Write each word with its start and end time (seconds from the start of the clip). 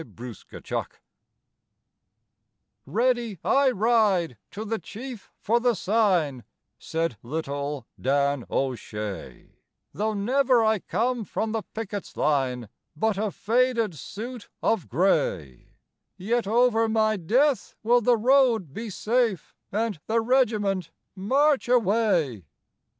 THE 0.03 0.37
COUNTERSIGN 0.51 0.99
"Ready 2.87 3.37
I 3.43 3.69
ride 3.69 4.35
to 4.49 4.65
the 4.65 4.79
Chief 4.79 5.31
for 5.37 5.59
the 5.59 5.75
sign," 5.75 6.43
Said 6.79 7.17
little 7.21 7.85
Dan 8.01 8.43
O'Shea, 8.49 9.59
"Though 9.93 10.15
never 10.15 10.63
I 10.63 10.79
come 10.79 11.23
from 11.23 11.51
the 11.51 11.61
picket's 11.61 12.17
line, 12.17 12.67
But 12.95 13.19
a 13.19 13.29
faded 13.29 13.93
suit 13.93 14.49
of 14.63 14.89
grey: 14.89 15.69
Yet 16.17 16.47
over 16.47 16.89
my 16.89 17.15
death 17.15 17.75
will 17.83 18.01
the 18.01 18.17
road 18.17 18.73
be 18.73 18.89
safe, 18.89 19.53
And 19.71 19.99
the 20.07 20.19
regiment 20.19 20.89
march 21.15 21.69
away." 21.69 22.47